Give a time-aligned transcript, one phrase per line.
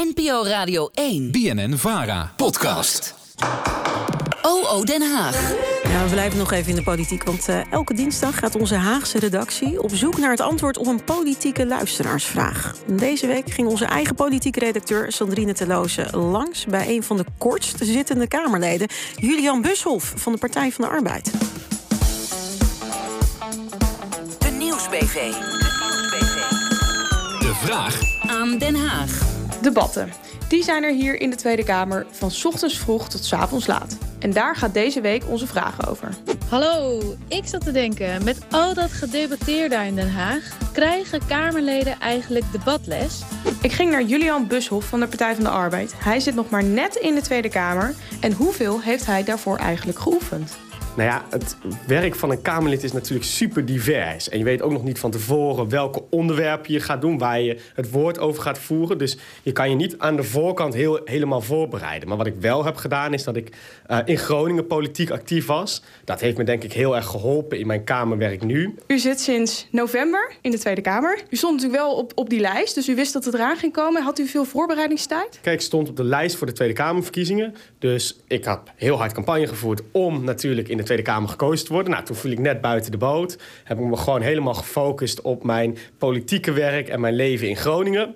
[0.00, 1.30] NPO Radio 1.
[1.30, 2.32] BNN Vara.
[2.36, 3.14] Podcast.
[4.42, 5.52] OO Den Haag.
[5.82, 9.18] Ja, we blijven nog even in de politiek, want eh, elke dinsdag gaat onze Haagse
[9.18, 12.74] redactie op zoek naar het antwoord op een politieke luisteraarsvraag.
[12.86, 17.76] Deze week ging onze eigen politieke redacteur Sandrine Teloze langs bij een van de kortst
[17.80, 21.32] zittende Kamerleden, Julian Bushoff van de Partij van de Arbeid.
[24.38, 25.32] De Nieuwsbv.
[27.40, 29.39] De vraag Aan Den Haag.
[29.62, 30.12] Debatten.
[30.48, 33.96] Die zijn er hier in de Tweede Kamer van ochtends vroeg tot avonds laat.
[34.18, 36.08] En daar gaat deze week onze vraag over.
[36.48, 42.00] Hallo, ik zat te denken, met al dat gedebatteerd daar in Den Haag, krijgen Kamerleden
[42.00, 43.22] eigenlijk debatles?
[43.62, 45.92] Ik ging naar Julian Bushoff van de Partij van de Arbeid.
[45.96, 47.94] Hij zit nog maar net in de Tweede Kamer.
[48.20, 50.56] En hoeveel heeft hij daarvoor eigenlijk geoefend?
[50.96, 54.28] Nou ja, het werk van een Kamerlid is natuurlijk super divers.
[54.28, 57.60] En je weet ook nog niet van tevoren welke onderwerpen je gaat doen, waar je
[57.74, 58.98] het woord over gaat voeren.
[58.98, 62.08] Dus je kan je niet aan de voorkant heel, helemaal voorbereiden.
[62.08, 63.56] Maar wat ik wel heb gedaan, is dat ik
[63.90, 65.82] uh, in Groningen politiek actief was.
[66.04, 68.74] Dat heeft me denk ik heel erg geholpen in mijn Kamerwerk nu.
[68.86, 71.22] U zit sinds november in de Tweede Kamer.
[71.30, 73.72] U stond natuurlijk wel op, op die lijst, dus u wist dat het eraan ging
[73.72, 74.02] komen.
[74.02, 75.38] Had u veel voorbereidingstijd?
[75.42, 77.54] Kijk, ik stond op de lijst voor de Tweede Kamerverkiezingen.
[77.78, 81.72] Dus ik had heel hard campagne gevoerd om natuurlijk in de Tweede Kamer gekozen te
[81.72, 81.92] worden.
[81.92, 83.38] Nou, toen viel ik net buiten de boot.
[83.64, 88.14] Heb ik me gewoon helemaal gefocust op mijn politieke werk en mijn leven in Groningen.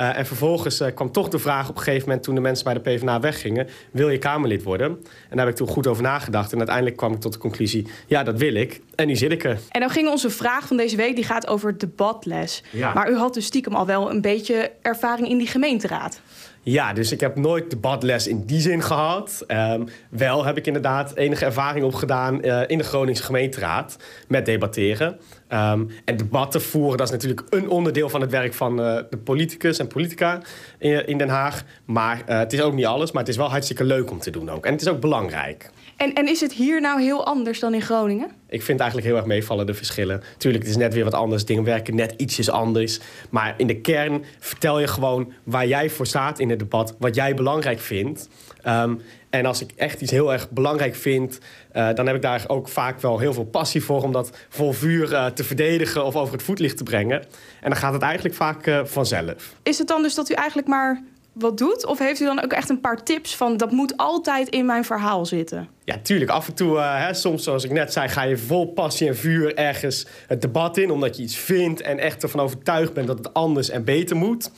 [0.00, 2.24] Uh, en vervolgens uh, kwam toch de vraag op een gegeven moment...
[2.24, 3.68] toen de mensen bij de PvdA weggingen...
[3.90, 4.86] wil je Kamerlid worden?
[5.30, 6.52] En daar heb ik toen goed over nagedacht.
[6.52, 7.86] En uiteindelijk kwam ik tot de conclusie...
[8.06, 8.80] ja, dat wil ik.
[8.94, 9.58] En nu zit ik er.
[9.70, 11.14] En dan ging onze vraag van deze week...
[11.14, 12.62] die gaat over debatles.
[12.70, 12.94] Ja.
[12.94, 16.20] Maar u had dus stiekem al wel een beetje ervaring in die gemeenteraad.
[16.64, 19.44] Ja, dus ik heb nooit debatles in die zin gehad.
[19.48, 23.96] Um, wel heb ik inderdaad enige ervaring opgedaan uh, in de Groningse gemeenteraad
[24.28, 25.18] met debatteren.
[25.52, 29.16] Um, en debatten voeren, dat is natuurlijk een onderdeel van het werk van uh, de
[29.16, 30.40] politicus en politica
[30.78, 31.64] in, in Den Haag.
[31.84, 34.30] Maar uh, het is ook niet alles, maar het is wel hartstikke leuk om te
[34.30, 34.66] doen ook.
[34.66, 35.70] En het is ook belangrijk.
[35.96, 38.30] En, en is het hier nou heel anders dan in Groningen?
[38.54, 40.22] Ik vind eigenlijk heel erg meevallen de verschillen.
[40.36, 41.44] Tuurlijk, het is net weer wat anders.
[41.44, 43.00] Dingen werken net ietsjes anders.
[43.30, 46.94] Maar in de kern vertel je gewoon waar jij voor staat in het debat.
[46.98, 48.28] Wat jij belangrijk vindt.
[48.66, 51.38] Um, en als ik echt iets heel erg belangrijk vind,
[51.72, 54.72] uh, dan heb ik daar ook vaak wel heel veel passie voor om dat vol
[54.72, 57.22] vuur uh, te verdedigen of over het voetlicht te brengen.
[57.60, 59.54] En dan gaat het eigenlijk vaak uh, vanzelf.
[59.62, 61.02] Is het dan dus dat u eigenlijk maar
[61.34, 61.86] wat doet?
[61.86, 64.84] Of heeft u dan ook echt een paar tips van dat moet altijd in mijn
[64.84, 65.68] verhaal zitten?
[65.84, 66.30] Ja, tuurlijk.
[66.30, 69.16] Af en toe, uh, hè, soms zoals ik net zei, ga je vol passie en
[69.16, 70.90] vuur ergens het debat in.
[70.90, 74.50] Omdat je iets vindt en echt ervan overtuigd bent dat het anders en beter moet.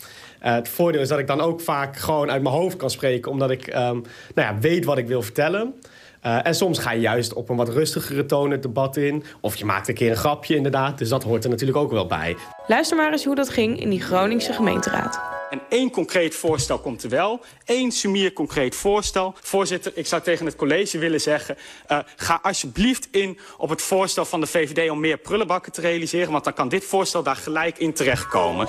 [0.42, 3.30] Uh, het voordeel is dat ik dan ook vaak gewoon uit mijn hoofd kan spreken.
[3.30, 4.02] Omdat ik um, nou
[4.34, 5.74] ja, weet wat ik wil vertellen.
[6.26, 9.24] Uh, en soms ga je juist op een wat rustigere toon het debat in.
[9.40, 10.98] Of je maakt een keer een grapje inderdaad.
[10.98, 12.36] Dus dat hoort er natuurlijk ook wel bij.
[12.66, 15.35] Luister maar eens hoe dat ging in die Groningse gemeenteraad.
[15.50, 17.40] En één concreet voorstel komt er wel.
[17.64, 19.34] Eén sumier concreet voorstel.
[19.40, 21.56] Voorzitter, ik zou tegen het college willen zeggen...
[21.88, 26.32] Uh, ga alsjeblieft in op het voorstel van de VVD om meer prullenbakken te realiseren...
[26.32, 28.68] want dan kan dit voorstel daar gelijk in terechtkomen.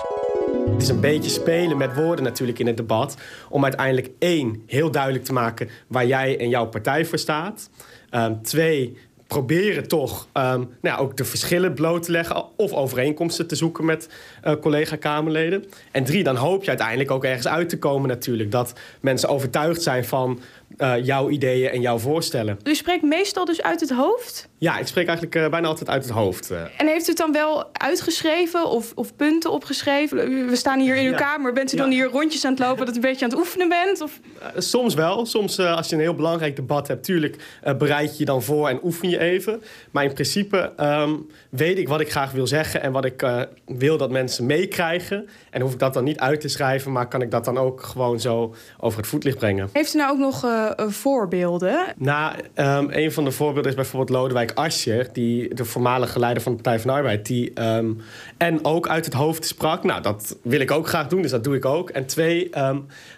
[0.72, 3.18] Het is een beetje spelen met woorden natuurlijk in het debat...
[3.50, 7.70] om uiteindelijk één, heel duidelijk te maken waar jij en jouw partij voor staat.
[8.12, 12.46] Um, twee, proberen toch um, nou ja, ook de verschillen bloot te leggen...
[12.56, 14.10] of overeenkomsten te zoeken met
[14.46, 15.66] uh, collega-Kamerleden.
[15.92, 18.52] En drie, dan hoop je uiteindelijk ook ergens uit te komen natuurlijk...
[18.52, 20.40] dat mensen overtuigd zijn van
[20.78, 22.60] uh, jouw ideeën en jouw voorstellen.
[22.64, 24.48] U spreekt meestal dus uit het hoofd?
[24.58, 26.52] Ja, ik spreek eigenlijk uh, bijna altijd uit het hoofd.
[26.78, 30.48] En heeft u het dan wel uitgeschreven of, of punten opgeschreven?
[30.50, 31.18] We staan hier in uw ja.
[31.18, 31.54] kamer.
[31.54, 31.84] Bent u ja.
[31.84, 34.02] dan hier rondjes aan het lopen dat u een beetje aan het oefenen bent?
[34.02, 34.20] Of?
[34.58, 35.26] soms wel.
[35.26, 37.04] Soms als je een heel belangrijk debat hebt...
[37.04, 37.36] tuurlijk
[37.78, 39.62] bereid je je dan voor en oefen je even.
[39.92, 42.82] Maar in principe um, weet ik wat ik graag wil zeggen...
[42.82, 43.26] en wat ik
[43.66, 45.30] wil dat mensen meekrijgen.
[45.50, 46.92] En hoef ik dat dan niet uit te schrijven...
[46.92, 49.70] maar kan ik dat dan ook gewoon zo over het voetlicht brengen.
[49.74, 51.86] Heeft u nou ook nog uh, voorbeelden?
[51.98, 55.10] Nou, um, een van de voorbeelden is bijvoorbeeld Lodewijk Asscher...
[55.14, 57.26] Die, de voormalige leider van de Partij van de Arbeid...
[57.26, 58.02] die um,
[58.38, 59.84] en ook uit het hoofd sprak.
[59.84, 61.90] Nou, dat wil ik ook graag doen, dus dat doe ik ook.
[61.90, 62.50] En twee,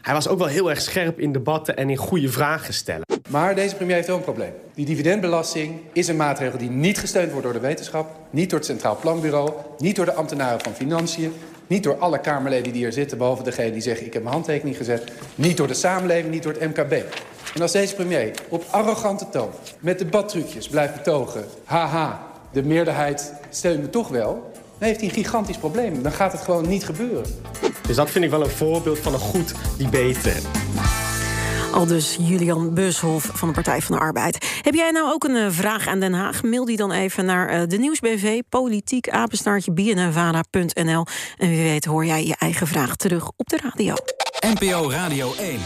[0.02, 1.78] hij was ook wel heel erg scherp in debatten...
[1.78, 3.09] en in goede vragen stellen.
[3.30, 4.54] Maar deze premier heeft ook een probleem.
[4.74, 8.16] Die dividendbelasting is een maatregel die niet gesteund wordt door de wetenschap...
[8.30, 11.34] niet door het Centraal Planbureau, niet door de ambtenaren van Financiën...
[11.68, 14.06] Niet door alle Kamerleden die hier zitten, behalve degene die zeggen...
[14.06, 15.12] ik heb mijn handtekening gezet.
[15.36, 16.92] Niet door de samenleving, niet door het MKB.
[17.56, 19.50] En als deze premier op arrogante toon
[19.80, 21.46] met debattrucjes blijft betogen...
[21.64, 24.52] haha, de meerderheid steunt me toch wel...
[24.78, 26.02] dan heeft hij een gigantisch probleem.
[26.04, 27.26] Dan gaat het gewoon niet gebeuren.
[27.88, 30.32] Dus dat vind ik wel een voorbeeld van een goed debate.
[31.72, 34.60] Al dus Julian Bushoff van de Partij van de Arbeid.
[34.62, 36.44] Heb jij nou ook een uh, vraag aan Den Haag?
[36.44, 39.72] Mail die dan even naar uh, de Nieuwsbv, politiek, apenstaartje.
[41.38, 43.94] En wie weet hoor jij je eigen vraag terug op de radio.
[44.40, 45.60] NPO Radio 1.